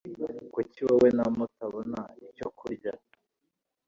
[0.53, 2.93] Kuki wowe na mutabona icyo kurya?